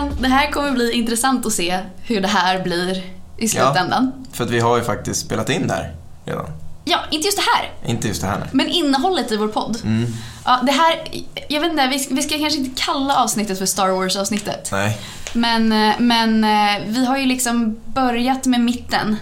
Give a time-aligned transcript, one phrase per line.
[0.00, 0.22] verkligen.
[0.22, 3.02] Det här kommer bli intressant att se hur det här blir
[3.38, 4.12] i slutändan.
[4.16, 6.46] Ja, för att vi har ju faktiskt spelat in där redan.
[6.84, 7.90] Ja, inte just det här.
[7.92, 8.48] Inte just det här nej.
[8.52, 9.78] Men innehållet i vår podd.
[9.84, 10.06] Mm.
[10.44, 11.08] Ja, det här,
[11.48, 14.68] jag vet inte, vi, vi ska kanske inte kalla avsnittet för Star Wars-avsnittet.
[14.72, 14.98] Nej.
[15.32, 19.16] Men, eh, men eh, vi har ju liksom börjat med mitten.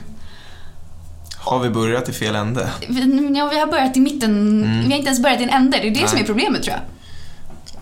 [1.36, 2.70] Har vi börjat i fel ände?
[2.88, 4.30] Vi, ja, vi har börjat i mitten,
[4.62, 4.78] Mm.
[4.78, 5.78] vi har inte ens börjat i en ände.
[5.78, 6.22] Det är det som Nej.
[6.22, 6.82] är problemet tror jag.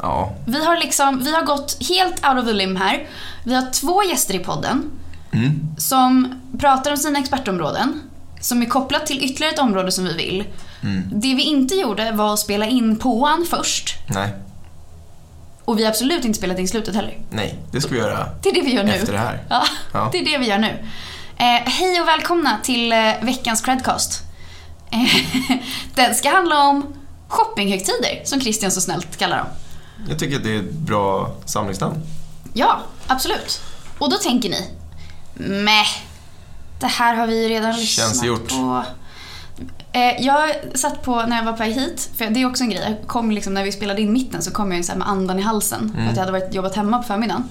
[0.02, 0.32] Ja.
[0.46, 3.08] Vi har liksom, vi har gått helt out of the limb här.
[3.44, 4.90] Vi har två gäster i podden
[5.32, 5.60] Mm.
[5.78, 8.02] som pratar om sina expertområden.
[8.40, 10.44] Som är kopplat till ytterligare ett område som vi vill.
[10.82, 11.02] Mm.
[11.12, 13.94] Det vi inte gjorde var att spela in påan först.
[14.08, 14.28] Nej.
[15.64, 17.18] Och vi har absolut inte spelat in slutet heller.
[17.30, 18.92] Nej, det ska vi göra Det är det vi gör nu.
[18.92, 19.42] efter det här.
[19.48, 20.08] Ja, Ja.
[20.12, 20.84] det är det vi gör nu.
[21.36, 24.22] Eh, hej och välkomna till eh, veckans Credcast.
[24.90, 25.56] Eh,
[25.94, 26.94] den ska handla om
[27.28, 29.46] shoppinghögtider, som Christian så snällt kallar dem.
[30.08, 32.00] Jag tycker att det är ett bra samlingsnamn.
[32.52, 33.60] Ja, absolut.
[33.98, 34.70] Och då tänker ni,
[35.34, 35.88] meh,
[36.80, 38.48] det här har vi ju redan lyssnat Känns gjort.
[38.48, 38.84] på.
[39.92, 42.70] Eh, jag satt på, när jag var på väg hit, för det är också en
[42.70, 45.08] grej, jag kom liksom, när vi spelade in mitten så kom jag in så med
[45.08, 47.44] andan i halsen, för att jag hade varit, jobbat hemma på förmiddagen.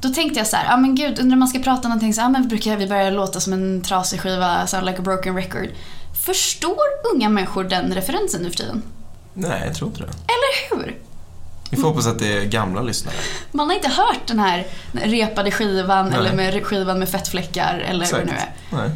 [0.00, 2.14] Då tänkte jag så här, ja ah, men gud, undrar om man ska prata någonting
[2.14, 5.02] så, ja ah, men brukar vi börja låta som en trasig skiva, sound like a
[5.02, 5.68] broken record.
[6.24, 6.78] Förstår
[7.14, 8.82] unga människor den referensen nu för tiden?
[9.34, 10.08] Nej, jag tror inte det.
[10.08, 11.09] Eller hur?
[11.70, 13.14] Vi får hoppas att det är gamla lyssnare.
[13.52, 16.18] Man har inte hört den här repade skivan Nej.
[16.18, 18.52] eller med skivan med fettflickar eller vad det nu är.
[18.70, 18.90] Nej.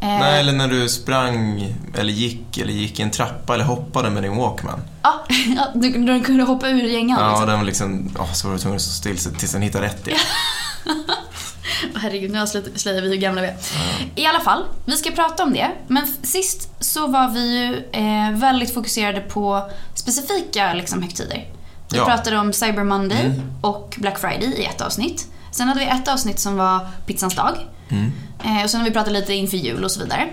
[0.00, 4.10] Eh, Nej, eller när du sprang eller gick eller gick i en trappa eller hoppade
[4.10, 4.80] med din Walkman.
[5.02, 5.24] Ja,
[5.56, 7.48] ja, du, du kunde hoppa ur gängan Ja, liksom.
[7.48, 8.10] den var liksom...
[8.18, 10.18] Ja, så var du tvungen att stå still tills den hittade rätt igen.
[11.94, 13.56] Herregud, nu avslöjar vi hur gamla vi är.
[14.14, 15.70] I alla fall, vi ska prata om det.
[15.88, 21.44] Men sist så var vi ju eh, väldigt fokuserade på specifika liksom, högtider.
[21.90, 22.04] Vi Ja.
[22.04, 23.42] pratade om Cyber Monday Mm.
[23.60, 25.26] och Black Friday i ett avsnitt.
[25.50, 27.56] Sen hade vi ett avsnitt som var pizzans dag.
[27.88, 28.12] Mm.
[28.44, 30.28] Eh, och sen har vi pratat lite inför jul och så vidare.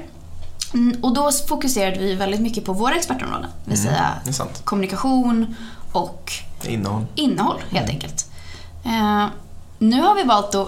[0.74, 3.50] Mm, och då fokuserade vi väldigt mycket på våra expertområden.
[3.66, 4.62] Det vill säga är sant.
[4.64, 5.56] kommunikation
[5.92, 6.32] och
[6.64, 7.06] Innehåll.
[7.16, 8.26] innehåll helt enkelt.
[8.86, 9.26] Eh,
[9.80, 10.68] nu har vi valt att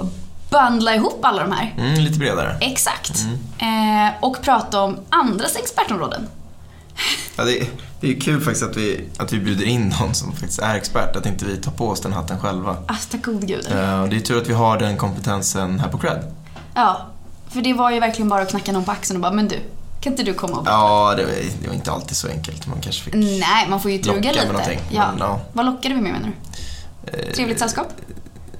[0.50, 1.74] bundla ihop alla de här.
[1.78, 2.57] Mm, lite bredare.
[2.62, 3.25] Exakt.
[3.57, 6.28] Eh, och prata om andras expertområden.
[7.35, 7.67] Ja, det, är,
[8.01, 11.16] det är kul faktiskt att vi, att vi bjuder in någon som faktiskt är expert,
[11.16, 12.78] att inte vi tar på oss den hatten själva.
[12.88, 13.67] Ah, tack gode gud.
[13.72, 16.33] Eh, och det är tur att vi har den kompetensen här på Cred.
[16.75, 17.06] Ja,
[17.50, 19.56] för det var ju verkligen bara att knacka någon på axeln och bara, men du,
[20.01, 22.67] kan inte du komma och Ja, det var, det var inte alltid så enkelt.
[22.67, 23.13] Man kanske fick...
[23.13, 24.47] Nej, man får ju truga Locka med lite.
[24.53, 25.07] någonting, Ja.
[25.12, 25.41] men ja.
[25.53, 26.31] Vad lockade vi med menar
[27.06, 27.12] du?
[27.19, 27.88] eh, Trevligt sällskap?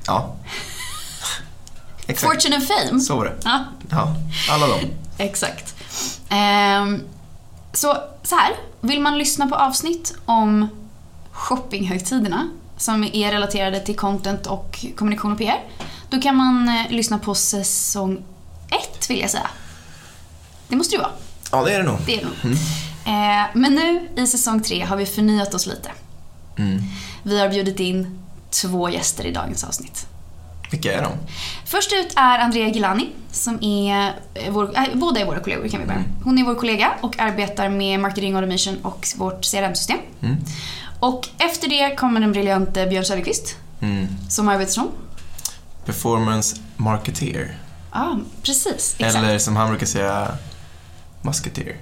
[0.08, 0.36] Ja.
[2.08, 2.34] Exakt.
[2.34, 3.00] Fortune and fame?
[3.02, 3.34] Så var det.
[3.44, 4.16] Ja, Ja,
[4.52, 4.80] alla de.
[5.24, 5.76] exakt.
[6.30, 7.02] Ehm,
[7.76, 10.68] så, så här, vill man lyssna på avsnitt om
[11.32, 15.64] shoppinghögtiderna som är relaterade till content och kommunikation och PR,
[16.10, 18.24] då kan man eh, lyssna på säsong
[18.68, 19.50] ett vill jag säga.
[20.68, 21.12] Det måste det ju vara.
[21.52, 21.98] Ja, det är det nog.
[22.06, 22.58] Det är det nog.
[23.08, 25.92] Eh, men nu i säsong tre har vi förnyat oss lite.
[26.58, 26.82] Mm.
[27.24, 28.20] Vi har bjudit in
[28.50, 30.08] två gäster i dagens avsnitt.
[30.72, 31.12] Vilka är de?
[31.66, 35.80] Först ut är Andrea Gilani, som är eh, vår, äh, båda är våra kollegor kan
[35.80, 36.10] vi börja med.
[36.24, 39.98] Hon är vår kollega och arbetar med marketing automation och vårt CRM-system.
[40.22, 40.36] Mm.
[41.00, 44.08] Och efter det kommer den briljante Björn Söderqvist, Mm.
[44.30, 44.88] som arbetar som...
[45.86, 47.58] Performance marketeer.
[47.94, 48.96] Ja, precis.
[49.00, 49.16] Exakt.
[49.16, 50.28] Eller som han brukar säga,
[51.22, 51.76] musketeer.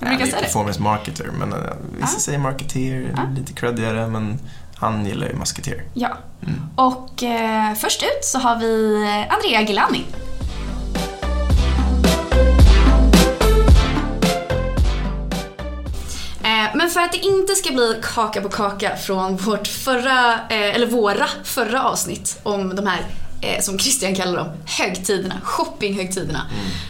[0.00, 0.42] Du brukar säga det.
[0.42, 1.58] performance marketer, men uh,
[2.00, 2.20] vissa Ja.
[2.20, 3.22] säger marketeer, Ja.
[3.36, 4.38] lite creddigare, men
[4.80, 5.82] han gillar ju musketeer.
[5.94, 6.08] Ja.
[6.42, 6.60] Mm.
[6.76, 8.96] Och eh, först ut så har vi
[9.30, 10.04] Andrea Gilani.
[16.42, 20.74] Eh, Men för att det inte ska bli kaka på kaka från vårt förra, eh,
[20.74, 23.00] eller våra förra avsnitt om de här,
[23.40, 26.46] eh, som Christian kallar dem, högtiderna, shoppinghögtiderna.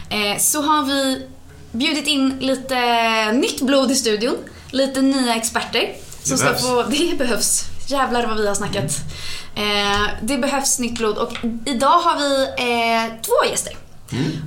[0.09, 1.27] Eh, Så har vi
[1.71, 4.35] bjudit in lite nytt blod i studion,
[4.71, 5.93] lite nya experter.
[6.23, 6.67] Som ska behövs.
[6.67, 7.63] få, det behövs.
[7.91, 8.91] Jävlar vad vi har snackat.
[9.55, 11.31] Eh, det behövs nytt blod och
[11.65, 13.73] idag har vi eh, två gäster.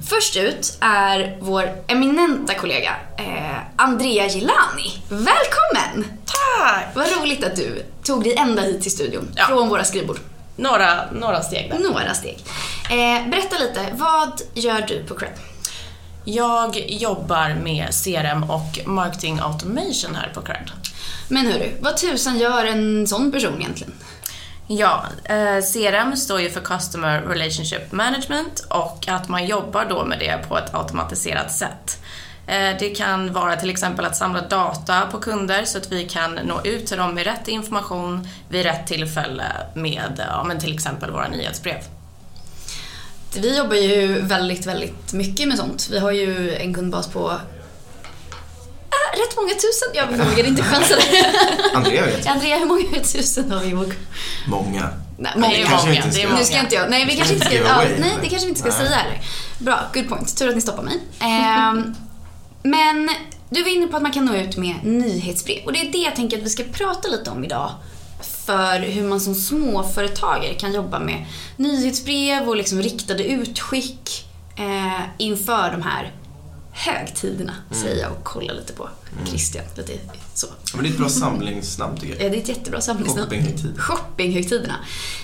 [0.09, 5.03] Först ut är vår eminenta kollega eh, Andrea Gilani.
[5.09, 6.19] Välkommen!
[6.25, 6.87] Tack!
[6.95, 9.45] Vad roligt att du tog dig ända hit till studion Ja.
[9.47, 10.19] från våra skrivbord.
[10.57, 11.79] Några, några steg där.
[11.79, 12.45] Några steg.
[12.91, 15.33] Eh, berätta lite, vad gör du på Cred?
[16.25, 20.71] Jag jobbar med CRM och marketing automation här på Cred.
[21.29, 23.93] Men hörru, vad tusan gör en sån person egentligen?
[24.67, 30.19] Ja, eh, CRM står ju för Customer Relationship Management och att man jobbar då med
[30.19, 31.99] det på ett automatiserat sätt.
[32.47, 36.35] Eh, Det kan vara till exempel att samla data på kunder så att vi kan
[36.35, 41.11] nå ut till dem med rätt information vid rätt tillfälle med ja, men till exempel
[41.11, 41.79] våra nyhetsbrev.
[43.37, 45.89] Vi jobbar ju väldigt, väldigt mycket med sånt.
[45.91, 47.33] Vi har ju en kundbas på
[49.23, 49.89] rätt många tusen.
[49.95, 51.27] Jag vågar inte chansa det.
[51.75, 52.27] Andrea vet.
[52.27, 53.87] Andrea, hur många tusen har vi i vår
[54.47, 54.89] Många.
[55.19, 56.39] Nej, Det är många, inte det är ska- många.
[56.39, 58.61] Nu ska inte jag, nej vi kanske inte ska, ja, nej det kanske vi inte
[58.61, 58.79] ska Nej.
[58.79, 59.21] säga heller.
[59.59, 60.37] Bra, good point.
[60.37, 60.99] Tur att ni stoppar mig.
[61.21, 61.95] Ehm,
[62.63, 63.11] men
[63.51, 65.99] du var inne på att man kan nå ut med nyhetsbrev och det är det
[65.99, 67.71] jag tänker att vi ska prata lite om idag.
[68.47, 71.25] För hur man som småföretagare kan jobba med
[71.57, 74.27] nyhetsbrev och liksom riktade utskick
[74.57, 76.13] eh, inför de här
[76.77, 77.83] högtiderna, Mm.
[77.83, 78.89] säger jag och kollar lite på
[79.27, 79.65] Christian.
[79.77, 79.99] Lite
[80.35, 80.47] så.
[80.75, 82.25] Men det är ett bra samlingsnamn tycker jag.
[82.25, 83.25] Ja, det är ett jättebra samlingsnamn.
[83.31, 83.81] Shoppinghögtid.
[83.81, 84.75] Shoppinghögtiderna.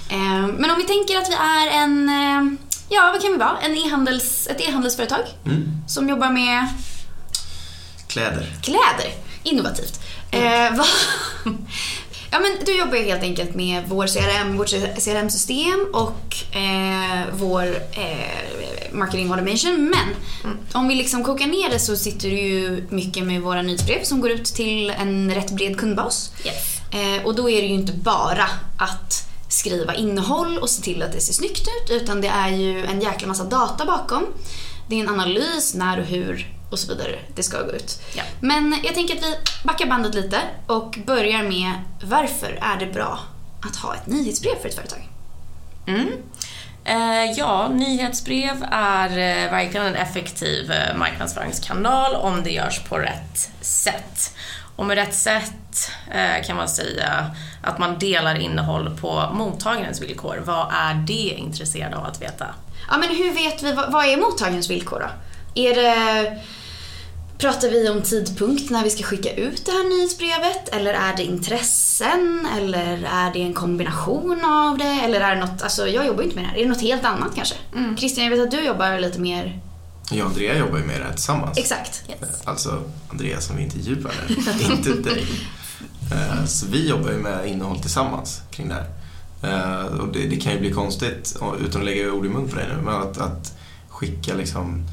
[0.09, 2.53] Eh, men om vi tänker att vi är en, eh,
[2.89, 3.59] ja vad kan vi vara?
[3.63, 5.69] En e-handels, ett e-handelsföretag Mm.
[5.89, 6.67] som jobbar med
[8.07, 8.47] Kläder.
[8.63, 9.15] kläder.
[9.43, 10.01] Innovativt.
[10.31, 10.41] Eh,
[10.77, 11.57] vad-
[12.31, 14.69] ja, men du jobbar ju helt enkelt med vår CRM, vårt
[15.05, 19.95] CRM-system och eh, vår eh, marketing automation.
[19.95, 24.03] Men om vi liksom kokar ner det så sitter du ju mycket med våra nyhetsbrev
[24.03, 26.33] som går ut till en rätt bred kundbas.
[26.45, 26.81] Yes.
[26.93, 28.49] Eh, och då är det ju inte bara
[28.79, 32.85] att skriva innehåll och se till att det ser snyggt ut utan det är ju
[32.85, 34.27] en jäkla massa data bakom.
[34.89, 38.03] Det är en analys, när och hur och så vidare det ska gå ut.
[38.15, 38.23] Ja.
[38.41, 41.73] Men jag tänker att vi backar bandet lite och börjar med
[42.03, 43.19] varför är det bra
[43.69, 45.09] att ha ett nyhetsbrev för ett företag?
[45.87, 46.09] Mm.
[46.85, 53.51] Eh, ja, nyhetsbrev är eh, verkligen en effektiv eh, marknadsföringskanal om det görs på rätt
[53.61, 54.35] sätt.
[54.77, 57.31] Och med rätt sätt eh, kan man säga
[57.63, 60.43] att man delar innehåll på mottagarens villkor.
[60.45, 62.47] Vad är det intresserad av att veta?
[62.91, 65.09] Ja, men hur vet vi, vad, vad är mottagarens villkor då?
[65.55, 66.39] Är det,
[67.41, 70.69] pratar vi om tidpunkt när vi ska skicka ut det här nyhetsbrevet?
[70.69, 72.49] Eller är det intressen?
[72.59, 75.01] Eller är det en kombination av det?
[75.05, 76.57] Eller är det något, alltså jag jobbar ju inte med det här.
[76.59, 77.55] Är det något helt annat kanske?
[77.99, 79.61] Christian, jag vet att du jobbar lite mer...
[80.13, 81.59] Jag och Andrea jobbar ju med det här tillsammans.
[81.59, 82.03] Exakt.
[82.45, 84.15] Alltså Andrea som vi intervjuade,
[84.73, 85.27] inte dig.
[86.13, 88.87] Eh, Så vi jobbar ju med innehåll tillsammans kring det här.
[89.83, 92.57] Eh, Och det, det kan ju bli konstigt, utan att lägga ord i mun på
[92.57, 93.53] dig nu, men att, att
[93.89, 94.85] skicka liksom eh,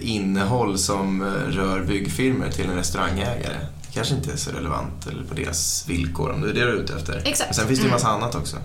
[0.00, 3.56] innehåll som eh, rör byggfirmor till en restaurangägare.
[3.86, 6.68] Det kanske inte är så relevant eller på deras villkor om det är det du
[6.68, 7.22] är ute efter.
[7.24, 7.48] Exakt.
[7.48, 8.56] Men sen finns det ju massa annat också.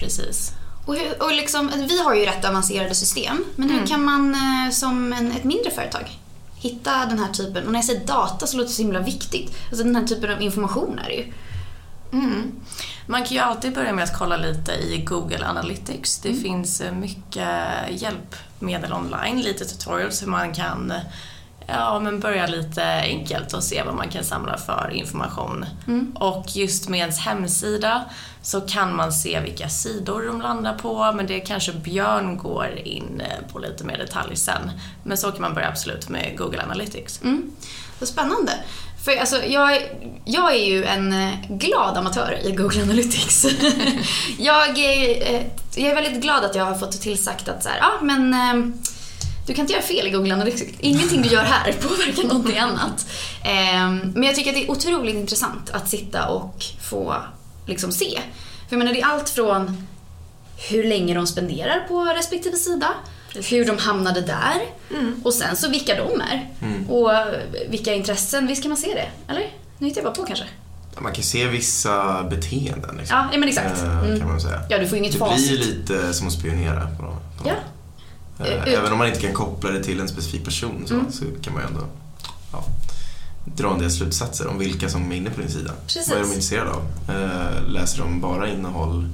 [0.00, 0.52] Precis.
[0.86, 4.72] Och, hur, och liksom, vi har ju rätt avancerade system, men hur kan man eh,
[4.72, 6.18] som en, ett mindre företag
[6.56, 9.56] hitta den här typen, och när jag säger data så låter det så himla viktigt,
[9.68, 11.32] alltså den här typen av information är det ju.
[12.12, 12.52] Mm.
[13.06, 16.18] Man kan ju alltid börja med att kolla lite i Google Analytics.
[16.18, 17.48] Det finns eh, mycket
[18.60, 20.92] hjälpmedel online, lite tutorials hur man kan
[21.66, 25.66] ja, men börja lite enkelt och se vad man kan samla för information.
[26.14, 28.04] Och just med ens hemsida
[28.42, 33.20] så kan man se vilka sidor de landar på, men det kanske Björn går in
[33.20, 34.70] eh, på lite mer detalj sen.
[35.04, 37.22] Men så kan man börja absolut med Google Analytics.
[37.22, 37.50] Mm.
[37.98, 38.52] Vad spännande.
[39.04, 39.82] För alltså, jag,
[40.24, 43.46] jag är ju en eh, glad amatör i Google Analytics.
[44.38, 45.42] jag, är, eh,
[45.78, 48.66] jag är väldigt glad att jag har fått tillsagt att så här, ja men eh,
[49.46, 50.72] du kan inte göra fel i Google Analytics.
[50.80, 53.06] Ingenting du gör här påverkar någonting annat.
[53.44, 57.16] Eh, Men jag tycker att det är otroligt intressant att sitta och få
[57.66, 58.10] liksom se.
[58.68, 59.86] För jag menar, det är allt från
[60.70, 62.88] hur länge de spenderar på respektive sida,
[63.50, 64.56] hur de hamnade där
[65.24, 66.48] och sen så vilka de är
[66.92, 67.10] och
[67.68, 68.46] vilka intressen.
[68.46, 69.32] Visst kan man se det?
[69.32, 69.50] Eller?
[69.78, 70.44] Nu hittar jag bara på kanske.
[71.00, 72.96] Man kan se vissa beteenden.
[72.96, 73.16] Liksom.
[73.16, 73.82] Ja, ja, men exakt.
[73.82, 74.20] Eh, Mm.
[74.20, 74.62] Kan man säga.
[74.68, 75.48] Ja, du får ju inget det facit.
[75.48, 77.16] blir lite som att spionera på någon.
[77.42, 77.54] På Ja.
[78.38, 78.46] någon.
[78.46, 80.94] Eh, Eh, ut- Även om man inte kan koppla det till en specifik person så,
[80.94, 81.12] Mm.
[81.12, 81.80] så kan man ju ändå
[82.52, 82.64] ja,
[83.44, 85.72] dra en del slutsatser om vilka som är inne på din sida.
[85.86, 86.08] Precis.
[86.08, 86.82] Vad är de intresserade av?
[87.68, 89.08] Läser de bara innehåll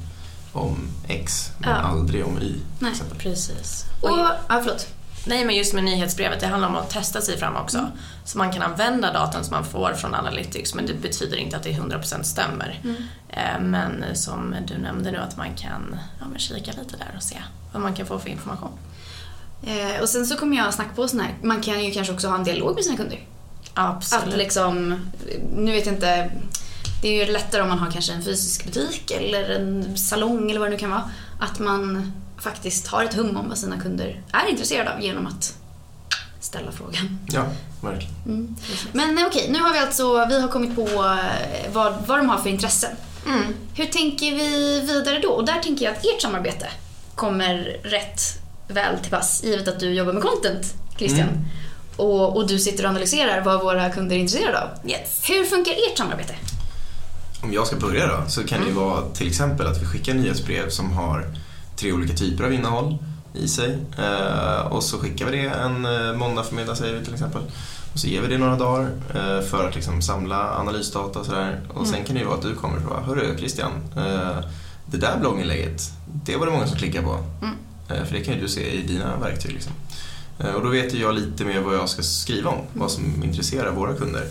[0.53, 0.77] om
[1.09, 1.77] X men Ja.
[1.77, 2.55] aldrig om Y?
[2.79, 2.93] Nej.
[3.19, 3.85] Precis.
[4.01, 4.87] Och, ja, förlåt.
[5.27, 7.91] Nej, men just med nyhetsbrevet, det handlar om att testa sig fram också.
[8.25, 11.63] Så man kan använda datan som man får från Analytics, men det betyder inte att
[11.63, 12.81] det 100% stämmer.
[13.29, 17.23] Eh, Men som du nämnde nu, att man kan ja, men kika lite där och
[17.23, 17.37] se
[17.73, 18.71] vad man kan få för information.
[19.67, 22.29] Eh, och sen så kommer jag snacka på sån här, man kan ju kanske också
[22.29, 23.21] ha en dialog med sina kunder.
[23.75, 24.25] Absolut.
[24.29, 25.01] Att liksom,
[25.57, 26.31] nu vet jag inte,
[27.03, 30.61] det är ju lättare om man har kanske en fysisk butik eller en salong eller
[30.61, 31.11] vad det nu kan vara.
[31.41, 35.55] Att man faktiskt har ett hum om vad sina kunder är intresserade av genom att
[36.41, 37.19] ställa frågan.
[37.27, 37.47] Ja,
[37.81, 38.15] verkligen.
[38.27, 38.57] Mm.
[38.93, 42.29] Men eh, okej, nu har vi alltså, vi har kommit på eh, vad, vad de
[42.29, 42.91] har för intressen.
[43.27, 43.55] Mm.
[43.75, 45.29] Hur tänker vi vidare då?
[45.29, 46.67] Och där tänker jag att ert samarbete
[47.15, 48.21] kommer rätt
[48.69, 51.29] väl till pass givet att du jobbar med content, Christian.
[51.29, 51.45] Mm.
[51.97, 54.91] och, och du sitter och analyserar vad våra kunder är intresserade av.
[54.91, 55.23] Yes.
[55.29, 56.35] Hur funkar ert samarbete?
[57.43, 60.15] Om jag ska börja då så kan det ju vara till exempel att vi skickar
[60.15, 61.27] nyhetsbrev som har
[61.77, 62.99] tre olika typer av innehåll
[63.35, 63.79] i sig.
[63.99, 67.43] Eh, och så skickar vi det en eh, måndag förmiddag säger vi till exempel.
[67.93, 71.61] Och så ger vi det några dagar eh, för att liksom samla analysdata och sådär.
[71.75, 73.73] Och sen kan det ju vara att du kommer och bara, hörru Christian,
[74.87, 75.83] det där blogginlägget,
[76.25, 77.19] det var det många som klickade på.
[77.89, 79.53] Eh, för det kan ju du se i dina verktyg.
[79.53, 79.73] Liksom.
[80.55, 83.71] Och då vet ju jag lite mer vad jag ska skriva om, vad som intresserar
[83.73, 84.29] våra kunder.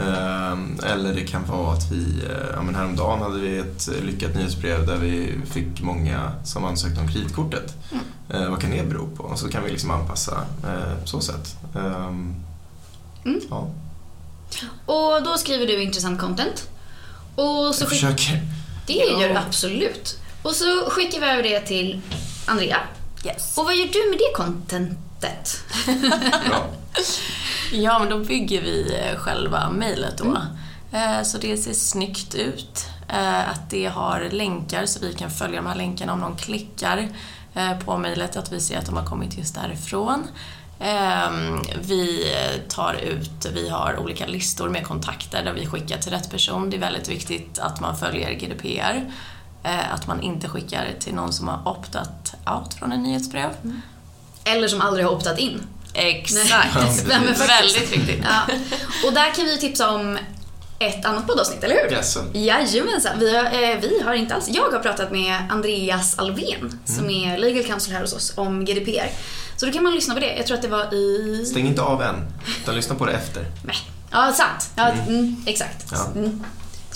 [0.00, 4.34] Ehm, Eller det kan vara att vi, eh, ja men häromdagen hade vi ett lyckat
[4.34, 7.74] nyhetsbrev där vi fick många som ansökte om kreditkortet.
[8.30, 9.22] Eh, Vad kan det bero på?
[9.22, 11.56] Och så kan vi liksom anpassa eh, så sätt.
[11.76, 12.34] Ehm,
[13.26, 13.40] Mm.
[13.50, 13.68] Ja,
[14.86, 16.68] Och då skriver du intressant content.
[17.34, 18.42] Och så jag försöker.
[18.86, 20.18] Det gör du absolut.
[20.42, 22.00] Och så skickar vi över det till
[22.46, 22.76] Andrea.
[23.26, 23.58] Yes.
[23.58, 25.56] Och vad gör du med det contentet?
[26.48, 26.66] Bra.
[27.74, 30.36] Ja, men då bygger vi eh, själva mejlet då.
[30.98, 32.86] Eh, Så det ser snyggt ut.
[33.08, 37.08] Eh, Att det har länkar så vi kan följa de här länkarna om någon klickar
[37.84, 40.22] på mejlet, att vi ser att de har kommit just därifrån.
[40.80, 42.32] Ehm, Vi
[42.68, 46.70] tar ut, vi har olika listor med kontakter där vi skickar till rätt person.
[46.70, 49.12] Det är väldigt viktigt att man följer GDPR.
[49.92, 53.50] Att man inte skickar till någon som har optat out från en nyhetsbrev.
[54.44, 55.60] Eller som aldrig har optat in.
[55.94, 57.06] Exakt.
[57.06, 57.34] Nej, men.
[57.34, 58.24] Väldigt viktigt.
[58.24, 58.54] Ja.
[59.06, 60.18] Och där kan vi tipsa om
[60.78, 61.96] ett annat poddavsnitt, eller hur?
[61.96, 62.24] Jaså?
[62.32, 63.18] Jajamensan.
[63.18, 64.48] Vi har, eh, vi har inte alls...
[64.48, 69.08] Jag har pratat med Andreas Alvén som är legal counsel här hos oss om GDPR.
[69.56, 70.36] Så då kan man lyssna på det.
[70.36, 71.44] Jag tror att det var i...
[71.46, 72.16] Stäng inte av än,
[72.62, 73.46] utan lyssna på det efter.
[73.64, 73.76] Nej.
[74.10, 74.70] Ja, sant.
[74.76, 75.86] Ja, mm, exakt.
[75.92, 76.06] Ja.
[76.14, 76.44] Mm.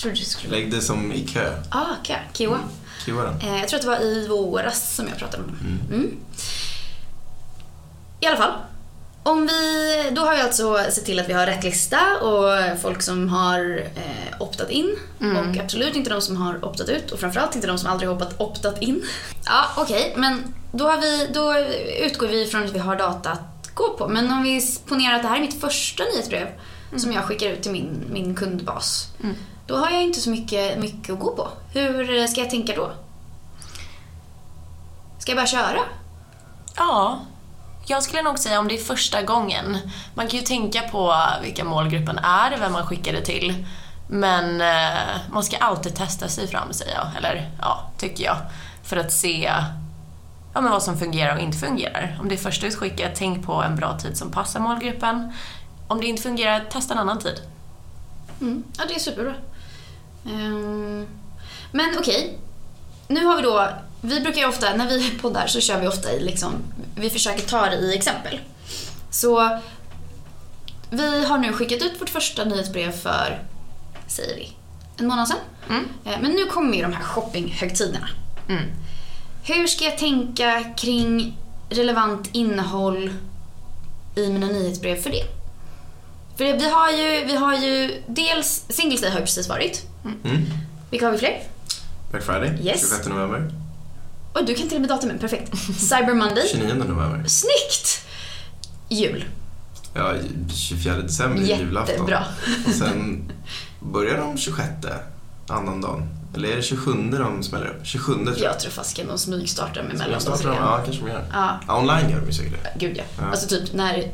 [0.02, 0.57] Du skulle...
[0.57, 1.62] Lägg det som i kö.
[1.71, 2.28] Ah, okej.
[2.33, 2.59] Kiwa.
[3.05, 3.40] Kiva den.
[3.40, 5.78] Eh, jag tror att det var i våras som jag pratade med honom.
[5.93, 6.17] Mm.
[8.21, 8.52] I alla fall.
[9.23, 13.03] Om vi, då har vi alltså sett till att vi har rätt lista och folk
[13.03, 17.55] som har eh, optat in och absolut inte de som har optat ut och framförallt
[17.55, 19.03] inte de som aldrig har optat, optat in.
[19.45, 21.55] Ja, okej, men då, har vi, då
[22.07, 24.09] utgår vi från att vi har data att gå på.
[24.09, 26.49] Men om vi ponerar att det här är mitt första nyhetsbrev
[26.97, 29.09] som jag skickar ut till min, min kundbas.
[29.67, 31.49] Då har jag inte så mycket, mycket att gå på.
[31.73, 32.91] Hur ska jag tänka då?
[35.19, 35.81] Ska jag bara köra?
[36.77, 37.21] Ja,
[37.90, 39.78] jag skulle nog säga om det är första gången.
[40.14, 43.66] Man kan ju tänka på vilka målgruppen är, vem man skickar det till.
[44.09, 47.07] Men eh, man ska alltid testa sig fram, säger jag.
[47.16, 48.37] Eller ja, tycker jag.
[48.83, 49.52] För att se
[50.54, 52.18] ja, men vad som fungerar och inte fungerar.
[52.21, 55.33] Om det är första utskicket, tänk på en bra tid som passar målgruppen.
[55.88, 57.40] Om det inte fungerar, testa en annan tid.
[58.40, 58.64] Mm.
[58.78, 59.35] Ja, det är superbra.
[60.25, 61.07] Um,
[61.73, 62.38] men okej.
[63.09, 63.68] Nu har vi då...
[64.00, 66.52] Vi brukar ju ofta, när vi poddar så kör vi ofta i liksom...
[66.97, 68.40] Vi försöker ta det i exempel.
[69.11, 69.59] Så
[70.90, 73.43] vi har nu skickat ut vårt första nyhetsbrev för,
[74.07, 74.52] säger vi,
[74.99, 75.38] en månad sedan.
[75.71, 75.85] Mm.
[76.05, 78.09] Eh, Men nu kommer ju de här shoppinghögtiderna.
[78.49, 78.62] Mm.
[79.45, 81.38] Hur ska jag tänka kring
[81.71, 83.12] relevant innehåll
[84.17, 85.23] i mina nyhetsbrev för det?
[86.37, 89.87] För det, vi, har ju, vi har ju dels Singles Day har ju precis varit.
[90.05, 90.47] Mm.
[90.90, 91.43] Vilka har vi fler?
[92.11, 92.81] Black Friday, Yes.
[92.81, 93.50] 26 november.
[94.35, 95.18] Oj, du kan till och med datumen.
[95.18, 95.52] Perfekt.
[95.80, 96.49] Cyber Monday.
[96.52, 97.25] 29 november.
[97.28, 98.04] Snyggt!
[98.88, 99.25] Jul.
[99.94, 100.14] Ja,
[100.54, 101.94] 24 december är julafton.
[101.94, 102.25] Jättebra.
[102.66, 103.32] Och sen
[103.80, 104.68] börjar de 26,
[105.49, 106.08] annandagen.
[106.35, 107.87] Eller är det 27 de smäller upp?
[107.87, 108.38] 27 tror jag.
[108.38, 110.37] Jag tror fasken de smygstartar med Ska de mellandagsrea.
[110.37, 110.68] starta dem?
[110.70, 111.25] Ja, kanske de gör.
[111.32, 112.87] Ja, Ja, online gör de ju säkert det.
[112.87, 113.02] gud ja.
[113.20, 113.25] Ja.
[113.30, 114.11] Alltså typ när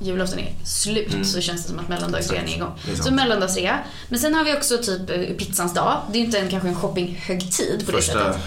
[0.00, 1.24] julafton är slut Mm.
[1.24, 2.72] så känns det som att mellandagsrean är igång.
[2.86, 2.96] Det är.
[2.96, 3.78] Så mellandagsrea.
[4.08, 6.00] Men sen har vi också typ eh, pizzans dag.
[6.12, 8.42] Det är ju inte en, kanske en shoppinghögtid på det Första sättet.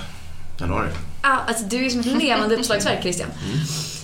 [0.60, 0.90] Januari.
[1.22, 3.30] Ah, alltså du är som ett levande uppslagsverk Christian.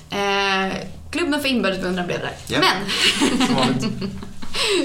[0.09, 0.73] Eh,
[1.11, 2.35] klubben för inbördes beundran blev det där.
[2.47, 2.59] Ja.
[2.59, 2.85] Men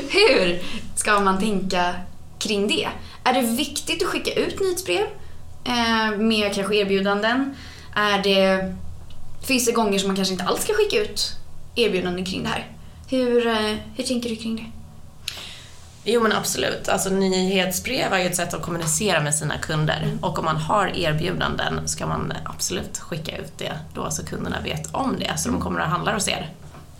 [0.09, 0.63] hur
[0.97, 1.95] ska man tänka
[2.39, 2.89] kring det?
[3.25, 5.07] Är det viktigt att skicka ut nyhetsbrev
[5.65, 7.55] eh, med kanske erbjudanden?
[7.95, 8.75] Är det,
[9.47, 11.33] finns det gånger som man kanske inte alls ska skicka ut
[11.75, 12.67] erbjudanden kring det här?
[13.09, 14.80] Hur, eh, hur tänker du kring det?
[16.05, 16.89] Jo men absolut.
[16.89, 20.19] Alltså nyhetsbrev är ju ett sätt att kommunicera med sina kunder.
[20.21, 24.95] Och om man har erbjudanden ska man absolut skicka ut det då så kunderna vet
[24.95, 25.39] om det.
[25.39, 26.51] Så de kommer och handlar hos er.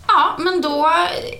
[0.07, 0.91] Ja, men då...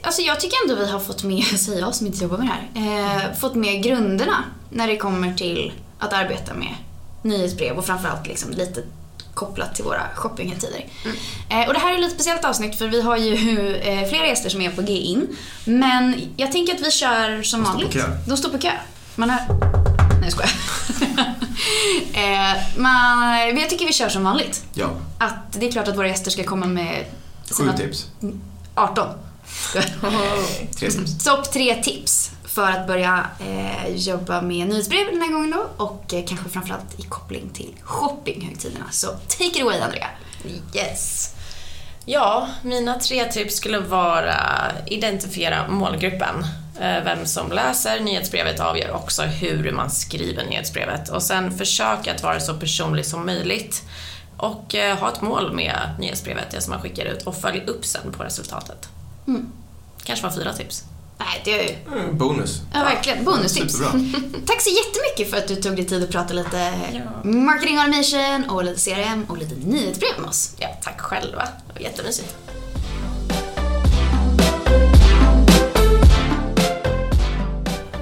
[0.03, 2.79] Alltså jag tycker ändå vi har fått med, säger jag som inte jobbar med det
[2.79, 6.75] här, eh, fått med grunderna när det kommer till att arbeta med
[7.21, 8.83] nyhetsbrev och framförallt liksom lite
[9.33, 10.85] kopplat till våra shoppinghögtider.
[11.49, 13.33] Eh, och det här är ett lite speciellt avsnitt för vi har ju
[13.83, 15.27] eh, flera gäster som är på G in.
[15.65, 17.97] Men jag tänker att vi kör som vanligt.
[18.27, 18.71] De står på kö.
[19.15, 19.39] Man har...
[20.19, 20.51] Nej, jag skojar.
[22.13, 24.63] eh, man, men jag tycker vi kör som vanligt.
[24.73, 27.05] Ja, Att det är klart att våra gäster ska komma med
[27.51, 28.07] sju tips.
[28.75, 29.07] 18.
[30.79, 31.23] Tre tips.
[31.23, 36.13] Topp tre tips för att börja eh, jobba med nyhetsbrev den här gången då och
[36.13, 38.85] eh, kanske framförallt i koppling till shoppinghögtiderna.
[38.91, 40.07] Så take it away Andrea.
[40.75, 41.33] Yes.
[42.05, 44.35] Ja, mina tre tips skulle vara
[44.85, 46.45] identifiera målgruppen.
[46.79, 52.23] Eh, Vem som läser nyhetsbrevet avgör också hur man skriver nyhetsbrevet och sen försök att
[52.23, 53.83] vara så personlig som möjligt
[54.37, 57.85] och eh, ha ett mål med nyhetsbrevet, det som man skickar ut och följ upp
[57.85, 58.89] sen på resultatet.
[60.03, 60.83] Kanske var fyra tips.
[61.25, 61.99] Nej, det är ju...
[62.01, 62.61] Mm, bonus.
[62.73, 63.23] Ja, verkligen.
[63.25, 63.73] Bonustips.
[63.73, 63.99] Superbra.
[64.45, 67.29] Tack så jättemycket för att du tog dig tid att prata lite Ja.
[67.29, 70.51] marketing automation och lite CRM och lite nyhetsbrev med oss.
[70.57, 71.47] Ja, tack själva.
[71.67, 72.35] Det var jättemysigt.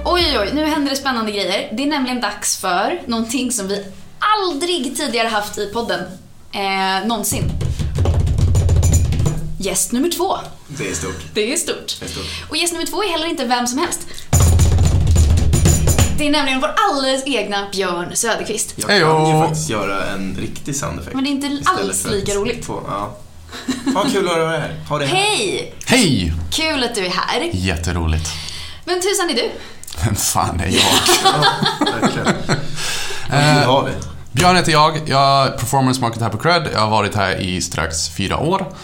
[0.04, 1.68] Oj, oj, oj, nu händer det spännande grejer.
[1.76, 3.84] Det är nämligen dags för någonting som vi
[4.18, 6.00] aldrig tidigare haft i podden.
[6.52, 7.50] Eh, någonsin.
[9.58, 10.36] Gäst nummer två.
[10.80, 11.24] Det är stort.
[11.34, 11.96] Det är stort.
[12.00, 12.26] Det är stort.
[12.48, 14.00] Och gäst nummer två är heller inte vem som helst.
[16.18, 18.74] Det är nämligen vår alldeles egna Björn Söderqvist.
[18.76, 21.14] Jag kan ju faktiskt göra en riktig soundeffekt.
[21.14, 22.64] Men det är inte alls lika roligt.
[22.64, 23.16] Få, ja.
[23.94, 24.76] Ha kul att vara här.
[24.88, 25.16] Ha det här.
[25.16, 25.74] Hej!
[25.86, 26.34] Hej!
[26.50, 27.50] Kul att du är här.
[27.52, 28.28] Jätteroligt.
[28.84, 29.50] Vem tusan är du?
[30.04, 30.82] Vem fan är jag?
[32.00, 32.34] Verkligen.
[33.30, 33.92] Vad har vi?
[34.32, 35.00] Björn heter jag.
[35.06, 36.68] Jag är performance marketer här på Cred.
[36.72, 38.74] Jag har varit här i strax fyra år.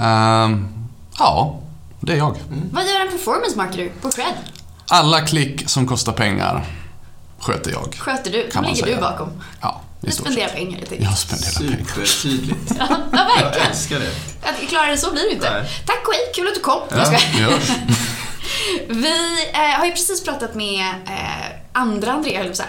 [0.00, 0.83] Ehm,
[1.18, 1.60] ja,
[2.00, 2.36] det är jag.
[2.72, 4.34] Vad gör en performance marketer på Cred?
[4.88, 6.66] Alla klick som kostar pengar
[7.38, 7.94] sköter jag.
[7.98, 8.50] Sköter du?
[8.50, 9.10] Kan Då man ligger du säga.
[9.10, 9.28] bakom.
[9.60, 10.56] Ja, i Du stort spenderar sett.
[10.56, 11.02] pengar lite.
[11.02, 11.84] Jag spenderar pengar.
[12.06, 12.72] Supertydligt.
[12.78, 13.68] Ja, ja, Jag verkligen.
[13.70, 14.10] älskar det.
[14.48, 15.50] Att klara det så blir det inte.
[15.52, 15.68] Nej.
[15.86, 16.80] Tack och hej, kul att du kom.
[16.90, 17.58] Jag Ja, gör.
[18.88, 22.66] Vi eh, har ju precis pratat med eh, andra Andrea, höll jag.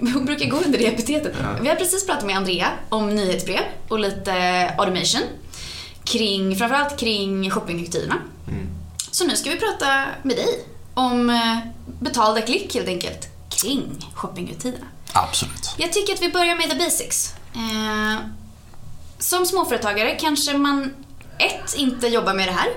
[0.00, 1.32] Hon brukar gå under det epitetet.
[1.40, 1.46] Ja.
[1.62, 4.34] Vi har precis pratat med Andrea om nyhetsbrev och lite
[4.78, 5.22] automation.
[6.06, 8.14] Kring, framförallt kring shoppinghögtiderna.
[8.48, 8.66] Mm.
[9.10, 11.58] Så nu ska vi prata med dig om eh,
[12.00, 13.82] betalda klick helt enkelt kring
[14.14, 14.86] shoppinghögtiderna.
[15.12, 15.74] Absolut.
[15.76, 17.34] Jag tycker att vi börjar med the basics.
[17.54, 18.18] Eh,
[19.18, 20.94] som småföretagare kanske man
[21.38, 22.68] ett, inte jobbar med det här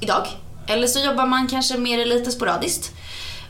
[0.00, 0.26] idag.
[0.66, 2.92] Eller så jobbar man kanske med det lite sporadiskt.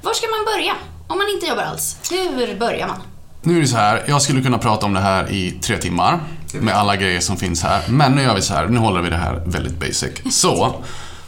[0.03, 0.73] Var ska man börja?
[1.09, 1.97] Om man inte jobbar alls.
[2.11, 3.03] Hur börjar man?
[3.43, 6.21] Nu är det så här, jag skulle kunna prata om det här i tre timmar
[6.53, 7.83] med alla grejer som finns här.
[7.89, 10.13] Men nu gör vi så här, nu håller vi det här väldigt basic.
[10.31, 10.75] Så,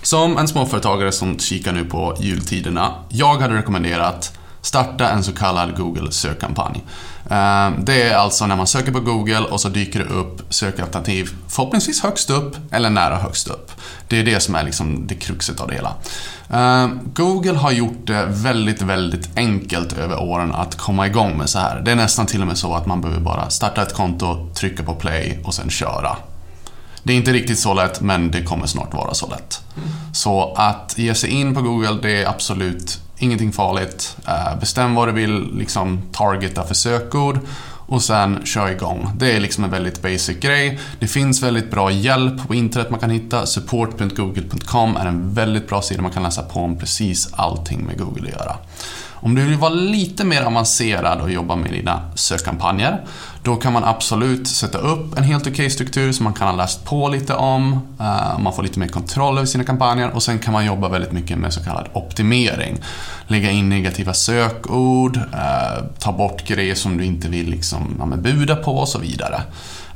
[0.03, 2.95] som en småföretagare som kikar nu på jultiderna.
[3.09, 6.85] Jag hade rekommenderat starta en så kallad Google sökkampanj.
[7.31, 11.31] Ehm, det är alltså när man söker på Google och så dyker det upp sökalternativ
[11.49, 13.73] förhoppningsvis högst upp eller nära högst upp.
[14.09, 15.95] Det är det som är liksom det kruxet av det hela.
[16.51, 21.59] Ehm, Google har gjort det väldigt, väldigt enkelt över åren att komma igång med så
[21.59, 21.81] här.
[21.81, 24.83] Det är nästan till och med så att man behöver bara starta ett konto, trycka
[24.83, 26.17] på play och sen köra.
[27.03, 29.61] Det är inte riktigt så lätt, men det kommer snart vara så lätt.
[30.13, 34.17] Så att ge sig in på Google, det är absolut ingenting farligt.
[34.27, 37.41] Eh, bestäm vad du vill liksom targeta för sökord
[37.89, 39.11] och sen kör igång.
[39.17, 40.79] Det är liksom en väldigt basic grej.
[40.99, 43.47] Det finns väldigt bra hjälp på internet man kan hitta.
[43.47, 48.29] Support.google.com är en väldigt bra sida man kan läsa på om precis allting med Google
[48.29, 48.57] att göra.
[49.21, 53.05] Om du vill vara lite mer avancerad och jobba med dina sökkampanjer,
[53.49, 56.85] då kan man absolut sätta upp en helt okej struktur som man kan ha läst
[56.85, 57.73] på lite om.
[58.01, 61.13] Eh, man får lite mer kontroll över sina kampanjer och sen kan man jobba väldigt
[61.13, 62.79] mycket med så kallad optimering.
[63.27, 68.79] Lägga in negativa sökord, eh, ta bort grejer som du inte vill liksom, buda på
[68.79, 69.43] och så vidare.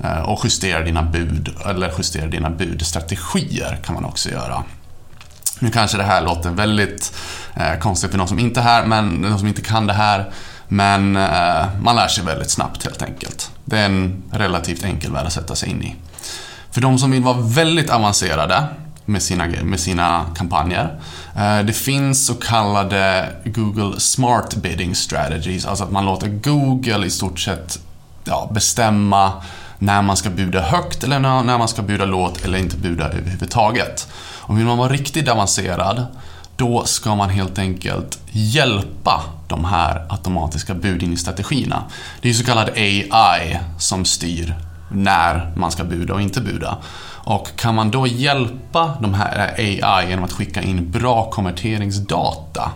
[0.05, 4.63] Eh, och justera dina bud, eller justera dina budstrategier kan man också göra.
[5.59, 7.13] Nu kanske det här låter väldigt
[7.81, 10.33] konstigt för någon som inte är här, men någon som inte kan det här.
[10.73, 13.51] Men eh, man lär sig väldigt snabbt helt enkelt.
[13.65, 15.97] Det är en relativt enkel värld att sätta sig in i.
[16.71, 18.65] För de som vill vara väldigt avancerade
[19.05, 21.01] med sina, med sina kampanjer.
[21.37, 27.11] Eh, det finns så kallade Google Smart Bidding Strategies, alltså att man låter Google i
[27.11, 27.79] stort sett
[28.25, 29.33] ja, bestämma
[29.79, 34.09] när man ska buda högt eller när man ska buda lågt eller inte buda överhuvudtaget.
[34.41, 36.07] Och vill man vara riktigt avancerad,
[36.57, 41.83] då ska man helt enkelt hjälpa de här automatiska budgivningsstrategierna.
[42.21, 44.55] Det är så kallad AI som styr
[44.91, 46.79] när man ska buda och inte buda.
[47.25, 52.71] Och kan man då hjälpa de här AI genom att skicka in bra konverteringsdata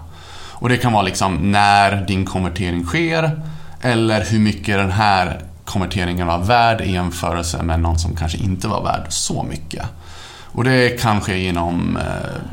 [0.58, 3.42] och det kan vara liksom när din konvertering sker
[3.80, 8.68] eller hur mycket den här konverteringen var värd i jämförelse med någon som kanske inte
[8.68, 9.86] var värd så mycket.
[10.44, 12.02] Och det kan ske genom eh,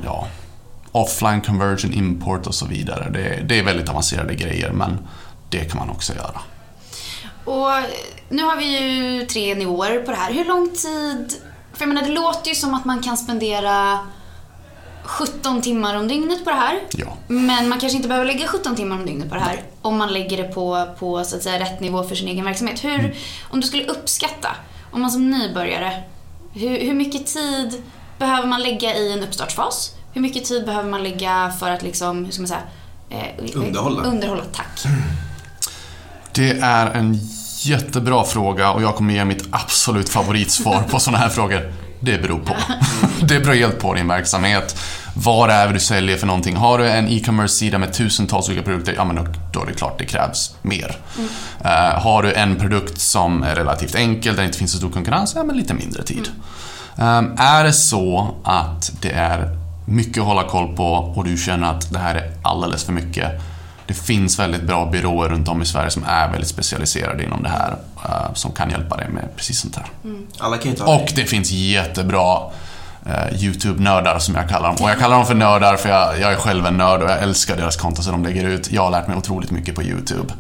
[0.06, 0.28] ja,
[0.94, 3.10] offline conversion, import och så vidare.
[3.10, 4.98] Det, det är väldigt avancerade grejer men
[5.50, 6.42] det kan man också göra.
[7.46, 7.72] Och
[8.30, 10.34] nu har vi ju tre nivåer på det här.
[10.34, 11.34] Hur lång tid...
[11.74, 14.00] För jag menar, det låter ju som att man kan spendera
[15.04, 16.80] 17 timmar om dygnet på det här.
[16.92, 17.18] Ja.
[17.28, 20.14] Men man kanske inte behöver lägga 17 timmar om dygnet på det här om man
[20.14, 22.84] lägger det på, på så att säga, rätt nivå för sin egen verksamhet.
[22.84, 23.12] Hur, Mm.
[23.50, 24.50] Om du skulle uppskatta,
[24.92, 26.04] om man som nybörjare,
[26.54, 27.84] hur, hur mycket tid
[28.20, 29.96] behöver man lägga i en uppstartsfas?
[30.14, 32.62] Hur mycket tid behöver man lägga för att liksom, hur ska man säga,
[33.10, 34.04] eh, Underhålla.
[34.04, 34.86] Underhålla, tack.
[36.34, 37.20] Det är en
[37.60, 41.74] jättebra fråga och jag kommer ge mitt absolut favoritsvar på sådana här frågor.
[42.00, 42.56] Det beror på.
[43.26, 44.80] Det beror helt på din verksamhet.
[45.16, 46.56] Vad det är du säljer för någonting.
[46.56, 50.00] Har du en e-commerce-sida med tusentals olika produkter, ja men då, då är det klart
[50.00, 50.98] det krävs mer.
[51.64, 54.90] Eh, har du en produkt som är relativt enkel, där det inte finns så stor
[54.90, 56.30] konkurrens, ja men lite mindre tid.
[56.96, 61.70] Um, är det så att det är mycket att hålla koll på och du känner
[61.72, 63.32] att det här är alldeles för mycket.
[63.88, 67.50] Det finns väldigt bra byråer runt om i Sverige som är väldigt specialiserade inom det
[67.50, 67.76] här.
[68.06, 69.86] eh, som kan hjälpa dig med precis sånt här.
[70.40, 72.38] Alla kan ha Och det finns jättebra
[73.06, 74.78] eh, YouTube-nördar som jag kallar dem.
[74.82, 77.22] Och jag kallar dem för nördar för jag, jag är själv en nörd och jag
[77.24, 78.72] älskar deras content som de lägger ut.
[78.72, 80.34] Jag har lärt mig otroligt mycket på YouTube.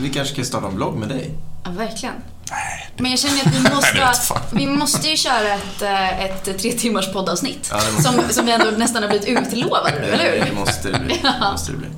[0.00, 1.30] Vi kanske ska starta en blogg med dig.
[1.64, 2.14] Ja, verkligen.
[2.50, 6.72] Nej, Men jag känner att vi måste, vi måste ju köra ett, eh, ett tre
[6.72, 7.68] timmars poddavsnitt.
[7.72, 10.44] Ja, som, som vi ändå nästan har blivit utlovade nu, eller hur?
[10.46, 11.14] Det måste det bli.
[11.22, 11.88] Det måste det bli.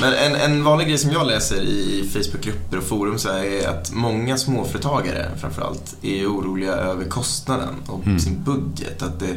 [0.00, 3.68] Men en, en vanlig grej som jag läser i Facebookgrupper och forum så här är
[3.68, 8.18] att många småföretagare framförallt är oroliga över kostnaden och Mm.
[8.20, 9.02] sin budget.
[9.02, 9.36] Att det,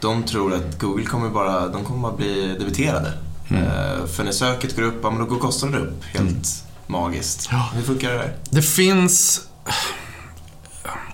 [0.00, 3.12] de tror att Google kommer bara, de kommer bara bli debiterade.
[3.50, 3.62] Mm.
[3.62, 6.48] Eh, för när söket går upp, ja men då går kostnaden upp helt
[6.86, 7.48] magiskt.
[7.52, 7.70] Ja.
[7.74, 8.36] Hur funkar det där?
[8.50, 9.40] Det finns...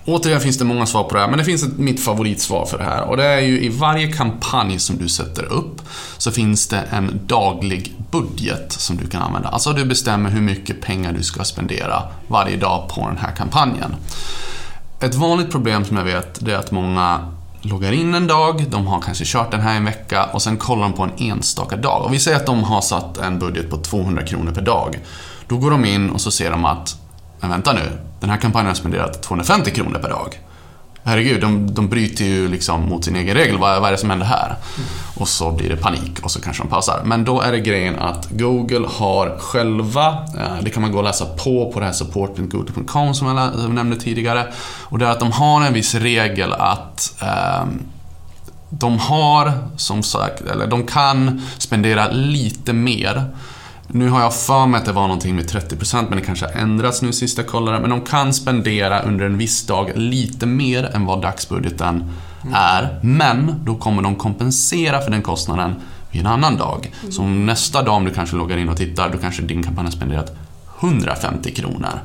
[0.07, 2.77] Återigen finns det många svar på det här, men det finns ett, mitt favoritsvar för
[2.77, 3.03] det här.
[3.03, 5.81] Och det är ju i varje kampanj som du sätter upp
[6.17, 9.49] så finns det en daglig budget som du kan använda.
[9.49, 13.95] Alltså du bestämmer hur mycket pengar du ska spendera varje dag på den här kampanjen.
[14.99, 18.87] Ett vanligt problem som jag vet, det är att många loggar in en dag, de
[18.87, 22.05] har kanske kört den här en vecka och sen kollar de på en enstaka dag.
[22.05, 24.99] Och vi säger att de har satt en budget på 200 kronor per dag.
[25.47, 26.95] Då går de in och så ser de att,
[27.39, 30.39] men vänta nu, den här kampanjen har spenderat 250 kronor per dag.
[31.07, 33.57] Herregud, de, de bryter ju liksom mot sin egen regel.
[33.57, 34.55] Vad, vad är det som händer här?
[35.15, 37.01] Och så blir det panik och så kanske de pausar.
[37.05, 41.03] Men då är det grejen att Google har själva, eh, det kan man gå och
[41.03, 44.47] läsa på på det här support.google.com som jag nämnde tidigare.
[44.83, 47.79] Och det är att de har en viss regel att ehm,
[48.69, 53.25] de har, som sagt, eller de kan spendera lite mer.
[53.87, 56.53] Nu har jag för mig att det var någonting med 30% men det kanske har
[56.53, 57.79] ändrats nu sist jag kollade.
[57.79, 62.11] Men de kan spendera under en viss dag lite mer än vad dagsbudgeten
[62.53, 62.99] är.
[63.03, 65.75] Men då kommer de kompensera för den kostnaden
[66.11, 66.91] vid en annan dag.
[67.09, 69.85] Så om nästa dag om du kanske loggar in och tittar, då kanske din kampanj
[69.85, 70.37] har spenderat
[70.79, 71.99] 150 kronor.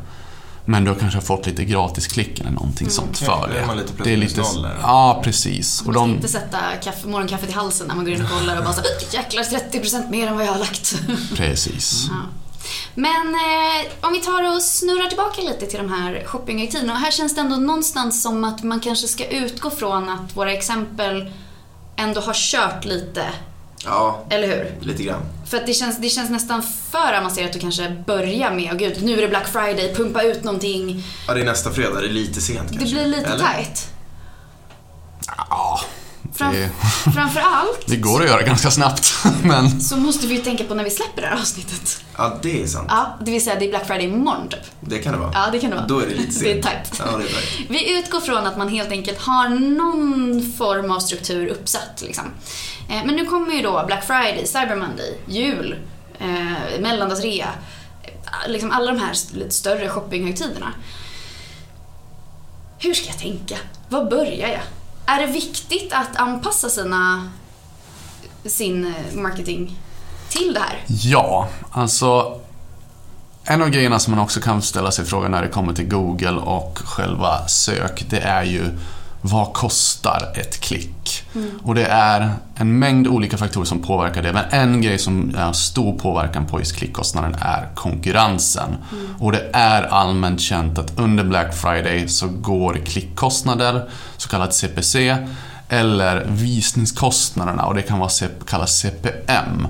[0.65, 3.27] Men du har kanske fått lite gratisklick eller någonting sånt okej.
[3.27, 3.59] för det.
[3.59, 4.43] är man lite det är lite.
[4.83, 5.81] Ja, precis.
[5.81, 8.31] Och Man ska de, inte sätta kaffe, morgonkaffet i halsen när man går in och
[8.31, 11.03] kollar och bara så jäklar 30% mer än vad jag har lagt.
[11.37, 12.07] precis.
[12.09, 12.17] Ja.
[12.95, 16.93] Men eh, om vi tar och snurrar tillbaka lite till de här shoppinghögtiderna.
[16.93, 20.53] Och här känns det ändå någonstans som att man kanske ska utgå från att våra
[20.53, 21.33] exempel
[21.97, 23.27] ändå har kört lite,
[23.85, 24.87] Ja, eller hur?
[24.87, 25.23] lite grann.
[25.47, 29.03] För att det känns, det känns nästan för avancerat att kanske börja med, och gud,
[29.05, 31.05] nu är det Black Friday, pumpa ut någonting.
[31.29, 32.01] Ja, det är nästa fredag.
[32.01, 32.95] Det är lite sent Det kanske.
[32.97, 33.39] blir lite Eller?
[33.55, 33.89] tight.
[35.51, 35.81] Ja,
[36.43, 36.71] Fram, det,
[37.15, 39.13] framför allt det går att göra ganska snabbt.
[39.43, 42.05] Men så måste vi ju tänka på när vi släpper det här avsnittet.
[42.17, 42.87] Ja, det är sant.
[42.91, 44.61] Ja, det vill säga det är Black Friday imorgon typ.
[44.81, 45.31] Det kan det vara.
[45.35, 45.87] Ja, det kan det vara.
[45.87, 46.43] Då är det lite sent.
[46.45, 46.93] Det är tight.
[46.99, 47.71] Ja, det är tight.
[47.71, 52.03] Vi utgår från att man helt enkelt har någon form av struktur uppsatt.
[52.03, 52.25] Liksom.
[52.89, 55.77] Eh, Men nu kommer ju då Black Friday, Cyber Monday, jul,
[56.19, 57.49] eh, mellandagsrea.
[58.03, 60.73] eh, Liksom alla de här lite större shoppinghögtiderna.
[62.79, 63.57] Hur ska jag tänka?
[63.89, 64.61] Var börjar jag?
[65.07, 67.31] Är det viktigt att anpassa sina,
[68.45, 69.79] sin eh, marketing
[70.29, 70.85] till det här?
[70.87, 72.41] ja, alltså
[73.45, 76.41] en av grejerna som man också kan ställa sig frågan när det kommer till Google
[76.41, 78.65] och själva sök, det är ju
[79.23, 81.02] vad kostar ett klick?
[81.63, 84.33] Och det är en mängd olika faktorer som påverkar det.
[84.33, 88.77] Men en grej som har stor påverkan på just klickkostnaden är konkurrensen.
[89.19, 95.17] Och det är allmänt känt att under Black Friday så går klickkostnader, så kallat CPC,
[95.69, 98.11] eller visningskostnaderna, och det kan vara
[98.47, 99.67] kallas CPM,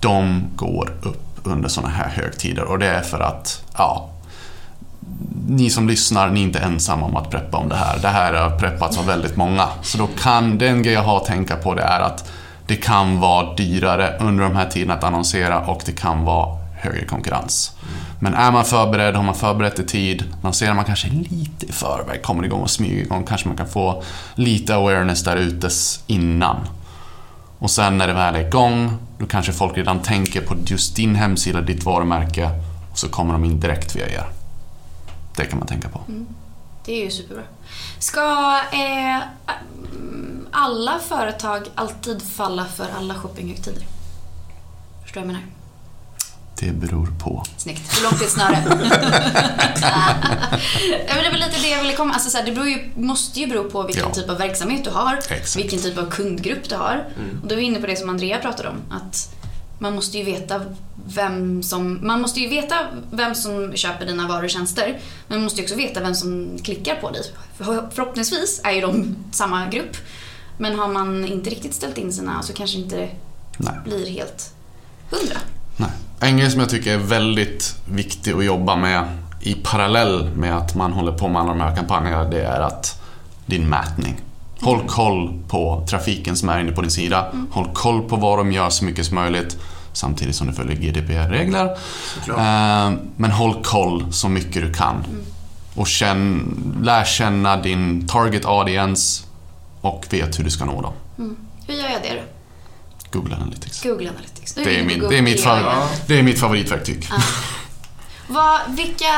[0.00, 2.64] de går upp under sådana här högtider.
[2.64, 4.10] Och det är för att, ja,
[5.48, 7.98] ni som lyssnar, ni är inte ensamma om att preppa om det här.
[8.02, 9.68] Det här har preppats av väldigt många.
[9.82, 12.30] Så då kan, den grej jag har att tänka på det är att
[12.66, 17.04] det kan vara dyrare under de här tiderna att annonsera och det kan vara högre
[17.04, 17.72] konkurrens.
[18.20, 22.22] Men är man förberedd, har man förberett i tid, lanserar man kanske lite i förväg,
[22.22, 24.02] kommer igång och smyger igång, kanske man kan få
[24.34, 25.68] lite awareness där ute
[26.06, 26.56] innan.
[27.58, 31.14] Och sen när det väl är igång, då kanske folk redan tänker på just din
[31.14, 32.50] hemsida, ditt varumärke
[32.90, 34.43] och så kommer de in direkt via er.
[35.36, 36.00] Det kan man tänka på.
[36.84, 37.42] Det är ju superbra.
[37.98, 39.18] Ska eh,
[40.50, 43.82] alla företag alltid falla för alla shoppinghögtider?
[45.02, 45.42] Förstår du vad jag menar?
[46.60, 47.44] Det beror på.
[47.56, 47.96] Snyggt.
[47.98, 48.62] Hur långt är ett snöre?
[51.06, 53.46] det var lite det jag ville komma alltså, så här, Det beror ju, måste ju
[53.46, 54.14] bero på vilken Ja.
[54.14, 55.56] typ av verksamhet du har, Exakt.
[55.56, 57.06] vilken typ av kundgrupp du har.
[57.18, 57.40] Mm.
[57.42, 59.34] Och då är vi inne på det som Andrea pratade om, att
[59.78, 60.60] man måste ju veta
[61.06, 62.74] vem som, man måste ju veta
[63.10, 66.58] vem som köper dina varor och tjänster, men man måste ju också veta vem som
[66.62, 67.22] klickar på dig.
[67.56, 69.96] För, förhoppningsvis är ju de samma grupp,
[70.58, 73.10] men har man inte riktigt ställt in sina så kanske inte det
[73.56, 73.74] Nej.
[73.84, 74.52] blir helt
[75.10, 75.38] hundra.
[75.76, 75.90] Nej.
[76.20, 80.74] En grej som jag tycker är väldigt viktig att jobba med i parallell med att
[80.74, 83.02] man håller på med alla de här kampanjerna, det är att
[83.46, 84.20] din mätning.
[84.60, 87.32] Håll koll på trafiken som är inne på din sida.
[87.50, 89.56] Håll koll på vad de gör så mycket som möjligt.
[89.92, 91.64] Samtidigt som du följer GDPR-regler.
[92.28, 95.04] Eh, Men håll koll så mycket du kan.
[95.74, 99.24] Och känn, lär känna din target audience
[99.80, 100.92] och vet hur du ska nå dem.
[101.66, 102.22] Hur gör jag det då?
[103.18, 103.82] Google Analytics.
[103.82, 104.54] Google Analytics.
[104.54, 105.44] Det är, min, det, är mitt
[106.06, 107.08] det är mitt favoritverktyg.
[108.26, 109.12] Vad, vilka,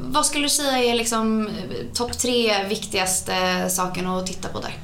[0.00, 1.52] vad skulle du säga är liksom eh,
[1.94, 3.32] topp tre viktigaste
[3.70, 4.74] sakerna att titta på där?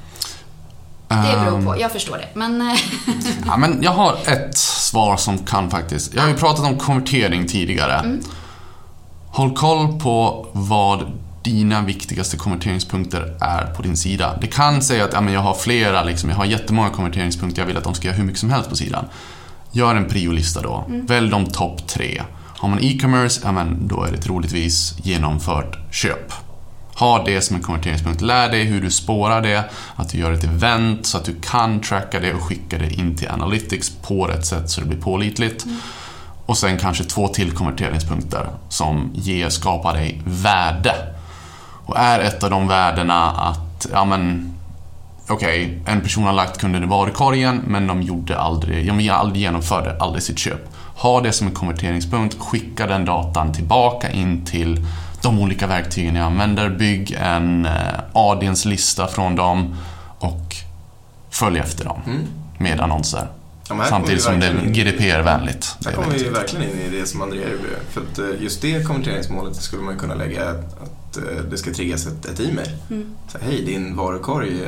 [1.09, 2.29] Det beror Ehm, på, jag förstår det.
[2.35, 2.79] Men eh,
[3.47, 6.15] Ja, men jag har ett svar som kan faktiskt...
[6.15, 8.19] Jag har ju pratat om konvertering tidigare.
[9.29, 11.13] Håll koll på vad
[11.43, 14.39] dina viktigaste konverteringspunkter är på din sida.
[14.41, 17.67] Det kan säga att ja, men jag har flera, liksom, jag har jättemånga konverteringspunkter, jag
[17.67, 19.05] vill att de ska göra hur mycket som helst på sidan.
[19.73, 20.85] Gör en priolista då.
[20.89, 22.23] Välj de topp tre.
[22.59, 26.33] Har man e-commerce, ja, men då är det troligtvis genomfört köp.
[26.99, 28.21] Ha det som en konverteringspunkt.
[28.21, 29.65] Lär dig hur du spårar det,
[29.97, 33.17] att du gör ett event så att du kan tracka det och skicka det in
[33.17, 35.67] till Analytics på rätt sätt så det blir pålitligt.
[36.47, 40.95] Och sen kanske två till konverteringspunkter som ger, skapar dig värde.
[41.87, 44.56] Och är ett av de värdena att, ja men,
[45.29, 49.97] okej, en person har lagt kunden i varukorgen men de gjorde aldrig, de aldrig genomförde
[50.01, 50.69] aldrig sitt köp.
[50.97, 54.87] Ha det som en konverteringspunkt, skicka den datan tillbaka in till
[55.23, 57.73] de olika verktygen jag använder, bygg en eh,
[58.13, 59.77] audience-lista från dem
[60.19, 60.57] och
[61.31, 62.23] följ efter dem Mm.
[62.59, 63.29] med annonser.
[63.69, 65.77] Ja, här Samtidigt som det är GDPR-vänligt.
[65.79, 67.69] Det Där är kommer vi verkligen in i det som Andrea gjorde.
[67.91, 72.07] För att eh, just det konverteringsmålet skulle man kunna lägga att eh, det ska triggas
[72.07, 72.71] ett, ett e-mail.
[72.91, 73.07] Mm.
[73.33, 74.61] Så, Hej, din varukorg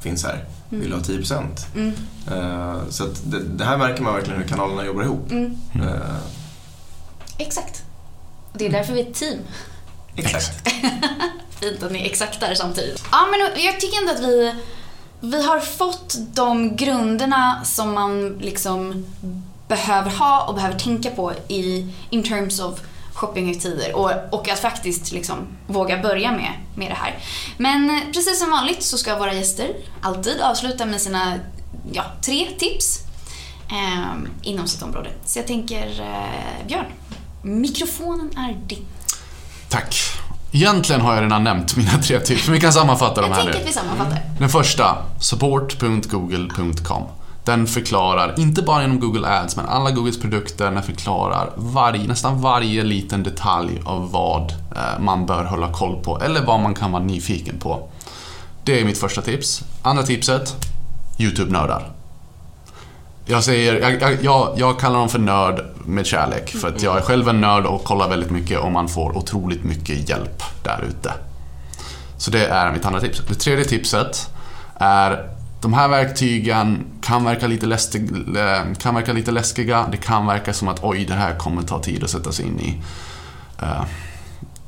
[0.00, 0.44] finns här.
[0.68, 1.66] Vill du ha 10%?
[1.74, 1.92] mm,
[2.32, 5.30] Eh, Så det, det här märker man verkligen hur kanalerna jobbar ihop.
[5.30, 5.88] mm, Mm.
[5.88, 6.00] Eh,
[7.38, 7.82] exakt.
[8.52, 9.38] Det är därför vi är ett team.
[10.16, 10.68] Exakt.
[11.60, 13.04] Fint att ni är exakt där samtidigt.
[13.12, 14.54] Ja, men jag tycker ändå att vi,
[15.20, 19.04] vi har fått de grunderna som man liksom
[19.68, 22.80] behöver ha och behöver tänka på i in terms of
[23.16, 27.18] shoppinghögtider och, och att faktiskt liksom våga börja med, med det här.
[27.56, 31.34] Men precis som vanligt så ska våra gäster alltid avsluta med sina
[31.92, 33.00] ja, tre tips
[33.70, 35.10] eh, inom sitt område.
[35.24, 36.86] Så jag tänker, eh, Björn,
[37.42, 38.86] mikrofonen är din.
[39.68, 39.96] Tack.
[40.52, 43.42] Egentligen har jag redan nämnt mina tre tips, men vi kan sammanfatta de Jag här
[43.42, 43.64] tänker nu.
[43.64, 44.20] att vi sammanfattar.
[44.38, 47.02] Den första, support.google.com.
[47.46, 52.40] Den förklarar, inte bara genom Google Ads, men alla Googles produkter, den förklarar varje, nästan
[52.40, 56.92] varje liten detalj av vad eh, man bör hålla koll på, eller vad man kan
[56.92, 57.88] vara nyfiken på.
[58.64, 59.62] Det är mitt första tips.
[59.82, 60.54] Andra tipset,
[61.18, 61.90] YouTube-nördar.
[63.26, 67.00] Jag, säger, jag- jag, jag kallar dem för nörd med kärlek, för att jag är
[67.02, 71.12] själv en nörd och kollar väldigt mycket och man får otroligt mycket hjälp där ute.
[72.18, 73.22] Så det är mitt andra tips.
[73.28, 74.30] Det tredje tipset
[74.74, 75.28] är
[75.66, 79.86] de här verktygen kan verka lite, lästig, eh, kan verka lite läskiga.
[79.90, 82.60] Det kan verka som att oj, det här kommer ta tid att sätta sig in
[82.60, 82.80] i.
[83.62, 83.84] Eh,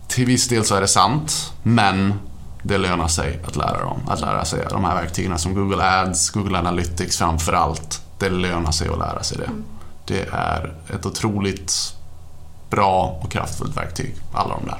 [0.09, 2.15] Till viss del så är det sant, men
[2.63, 4.01] det lönar sig att lära dem.
[4.09, 8.03] Att lära sig de här verktygen som Google Ads, Google Analytics framför allt.
[8.19, 9.51] Det lönar sig att lära sig det.
[10.07, 11.95] Det är ett otroligt
[12.71, 14.79] bra och kraftfullt verktyg, alla de där.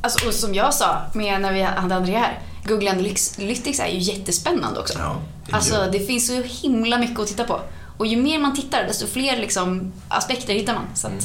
[0.00, 3.98] Alltså, och som jag sa med när vi hade Andrea här, Google Analytics är ju
[3.98, 4.98] jättespännande också.
[4.98, 7.60] Ja, det alltså det finns så himla mycket att titta på.
[7.98, 10.84] Och ju mer man tittar desto fler liksom, aspekter hittar man.
[10.94, 11.24] Så att, Mm.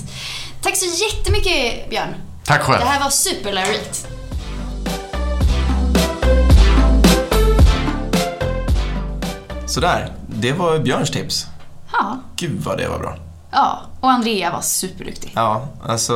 [0.61, 2.15] Tack så jättemycket Björn.
[2.45, 2.79] Tack själv!
[2.79, 4.07] Det här var superlärorikt.
[9.67, 11.45] Sådär, det var Björns tips.
[11.91, 12.19] Ja.
[12.35, 13.17] Gud vad det var bra.
[13.55, 15.31] Ja, och Andrea var superduktig.
[15.35, 16.15] Ja, alltså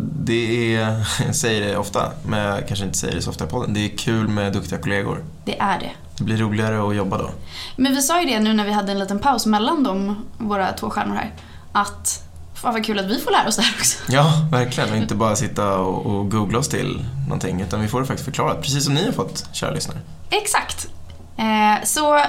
[0.00, 3.48] det är, jag säger det ofta, men jag kanske inte säger det så ofta i
[3.48, 3.74] podden.
[3.74, 5.24] Det är kul med duktiga kollegor.
[5.44, 5.90] Det är det.
[6.18, 7.30] det blir roligare att jobba då.
[7.76, 10.72] Men vi sa ju det nu när vi hade en liten paus mellan de, våra
[10.72, 11.34] två stjärnor här.
[11.72, 12.22] Att
[12.54, 13.98] fan vad kul att vi får lära oss det här också.
[14.12, 14.90] Ja, verkligen.
[14.90, 18.24] Och inte bara sitta och, och googla oss till någonting, utan vi får det faktiskt
[18.24, 18.62] förklarat.
[18.62, 19.98] Precis som ni har fått, kära lyssnare.
[20.30, 20.88] Exakt.
[21.36, 22.20] Eh, så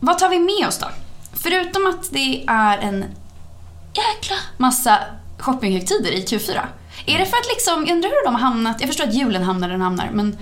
[0.00, 0.86] vad tar vi med oss då?
[1.32, 3.04] Förutom att det är en
[3.98, 4.98] jäkla massa
[5.38, 6.60] shoppinghögtider i Q4.
[7.06, 9.42] Är det för att liksom, jag undrar hur de har hamnat, jag förstår att julen
[9.42, 10.36] hamnar där den hamnar, men,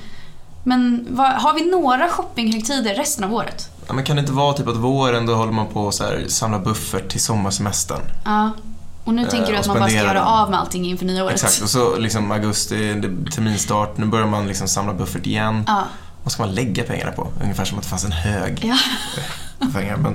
[0.64, 3.70] men vad, har vi några shoppinghögtider resten av året?
[3.86, 6.58] Ja, men kan det inte vara typ att våren, då håller man på att samla
[6.58, 8.00] buffert till sommarsemestern?
[8.24, 8.50] Ja.
[9.04, 10.22] Och nu Eh, tänker du att man bara ska göra den.
[10.22, 11.34] av med allting inför nya året?
[11.34, 12.76] Exakt, och så liksom augusti,
[13.34, 15.64] terminstart, nu börjar man liksom samla buffert igen.
[15.66, 15.82] Ja.
[16.22, 17.28] Vad ska man lägga pengarna på?
[17.42, 18.76] Ungefär som att det fanns en hög Ja.
[19.74, 19.96] pengar.
[19.96, 20.14] Men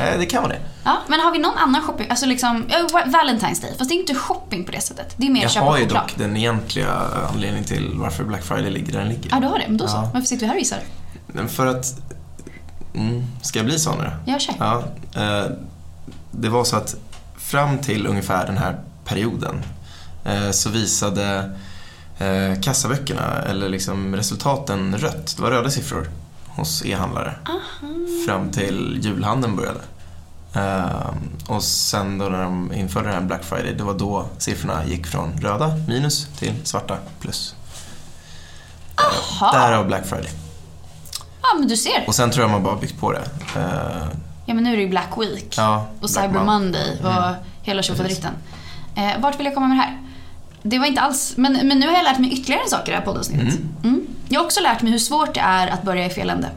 [0.00, 0.60] eh, det kan vara det.
[0.84, 0.96] ja.
[1.08, 2.06] Men har vi någon annan shopping?
[2.10, 3.74] Alltså liksom, ja, Valentine's Day.
[3.78, 5.14] Fast det är inte shopping på det sättet.
[5.16, 6.02] Det är mer Jag köpa har ju choklad.
[6.02, 6.92] dock den egentliga
[7.32, 9.30] anledningen till varför Black Friday ligger där den ligger.
[9.30, 9.64] Ja, du har det.
[9.68, 9.96] Men då så.
[9.96, 10.10] Ja.
[10.14, 10.78] Varför sitter vi här och gissar?
[11.48, 12.00] För att...
[12.94, 14.10] Mm, ska jag bli sån nu?
[14.24, 14.54] Ja, kör.
[14.58, 14.82] Ja,
[15.22, 15.50] eh,
[16.30, 16.94] det var så att
[17.38, 19.62] fram till ungefär den här perioden
[20.24, 21.50] eh, så visade
[22.18, 25.36] eh, kassaböckerna, eller liksom resultaten, rött.
[25.36, 26.08] Det var röda siffror
[26.56, 27.34] hos e-handlare.
[28.26, 29.80] Fram till julhandeln började.
[30.54, 31.10] Eh,
[31.48, 35.06] och sen då när de införde den här Black Friday, det var då siffrorna gick
[35.06, 37.54] från röda minus till svarta plus.
[39.40, 39.52] Aha.
[39.52, 40.30] Därav Black Friday.
[41.42, 42.04] Ja, men du ser.
[42.06, 43.24] Och sen tror jag man bara byggt på det.
[43.56, 44.06] Eh,
[44.48, 45.54] Ja, men nu är det ju Black Week.
[45.58, 47.34] ja, och Black Cyber Mon- Monday och Mm.
[47.62, 48.32] hela tjofaderittan.
[48.94, 49.98] Eh, vart vill jag komma med det här?
[50.62, 51.34] Det var inte alls...
[51.36, 53.58] Men, men nu har jag lärt mig ytterligare saker i det här poddavsnittet.
[53.84, 54.06] Mm.
[54.28, 56.50] Jag har också lärt mig hur svårt det är att börja i fel ände.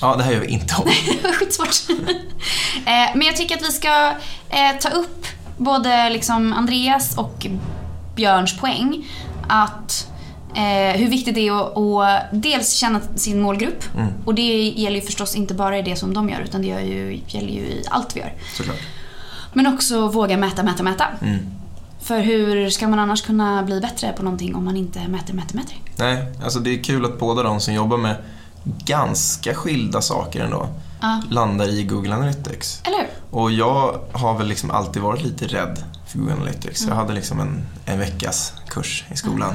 [0.00, 0.88] Ja, det här gör vi inte om.
[1.32, 1.76] Skitsvårt.
[2.76, 4.12] eh, men jag tycker att vi ska
[4.48, 7.46] eh, ta upp både liksom Andreas och
[8.14, 9.08] Björns poäng.
[9.48, 10.08] Att
[10.54, 13.84] eh, hur viktigt det är att, att dels känna sin målgrupp.
[13.94, 14.12] Mm.
[14.24, 16.80] Och det gäller ju förstås inte bara i det som de gör utan det gör
[16.80, 18.32] ju, gäller ju i allt vi gör.
[18.56, 18.80] Såklart.
[19.52, 21.06] Men också våga mäta, mäta, mäta.
[21.22, 21.38] Mm.
[22.06, 25.56] För hur ska man annars kunna bli bättre på någonting om man inte mäter, mäter,
[25.56, 25.76] mäter?
[25.96, 28.16] Nej, alltså det är kul att båda de som jobbar med
[28.84, 30.68] ganska skilda saker ändå
[31.00, 32.82] Ja, landar i Google Analytics.
[32.84, 33.06] eller hur?
[33.30, 36.80] Och jag har väl liksom alltid varit lite rädd för Google Analytics.
[36.82, 36.94] Mm.
[36.94, 39.54] Jag hade liksom en, en veckas kurs i skolan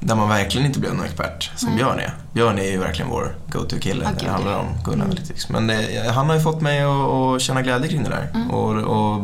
[0.00, 1.76] där man verkligen inte blev någon expert som Nej.
[1.78, 2.14] Björn är.
[2.32, 5.06] Björn är ju verkligen vår go-to-kille Ja, när gud, det handlar om Google Mm.
[5.06, 5.48] Analytics.
[5.48, 8.30] Men det, han har ju fått mig att, att känna glädje kring det där.
[8.34, 8.50] Mm.
[8.50, 9.20] Och, och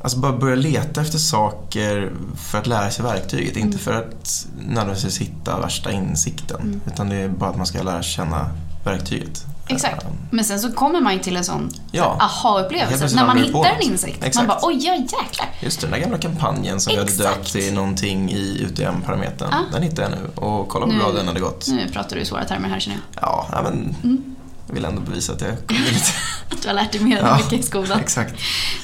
[0.00, 3.56] Alltså bara börja leta efter saker för att lära sig verktyget.
[3.56, 3.66] Mm.
[3.68, 6.60] Inte för att nödvändigtvis hitta värsta insikten.
[6.60, 6.80] Mm.
[6.86, 8.50] Utan det är bara att man ska lära känna
[8.84, 9.44] verktyget.
[9.68, 10.02] Exakt.
[10.04, 12.16] Eh, Men sen så kommer man ju till en sån Ja.
[12.20, 13.16] Aha-upplevelse.
[13.16, 14.20] När man hittar en insikt.
[14.20, 14.48] Man Exakt.
[14.48, 15.46] bara oj, ja jäklar.
[15.60, 17.34] Just det, den där gamla kampanjen som vi hade Exakt.
[17.36, 19.48] döpt till någonting i UTM-parametern.
[19.52, 19.58] Ja.
[19.72, 21.66] Den hittade jag nu och kolla Nu- bra den hade gått.
[21.68, 23.22] Nu pratar du i svåra termer här känner jag.
[23.22, 24.34] Ja, ja, men Mm.
[24.68, 26.10] Jag vill ändå bevisa att jag kunde lite.
[26.50, 28.00] Att du har lärt dig mer än Ja, mycket i skolan.
[28.00, 28.34] Exakt.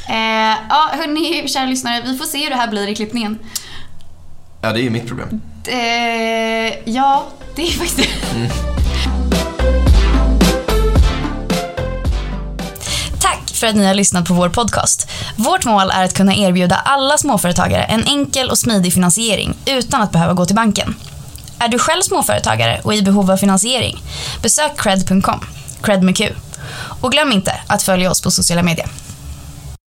[0.09, 0.14] Eh,
[0.68, 2.03] ja, hörni, kära lyssnare.
[2.07, 3.38] Vi får se hur det här blir i klippningen.
[4.61, 5.40] Ja, det är ju mitt problem.
[5.66, 8.09] Eh, ja, det är faktiskt det.
[13.20, 15.09] Tack för att ni har lyssnat på vår podcast.
[15.37, 20.12] Vårt mål är att kunna erbjuda alla småföretagare en enkel och smidig finansiering utan att
[20.12, 20.94] behöva gå till banken.
[21.59, 24.03] Är du själv småföretagare och i behov av finansiering?
[24.42, 25.40] Besök cred.com,
[25.85, 26.29] cred med Q.
[27.01, 28.88] Och glöm inte att följa oss på sociala medier.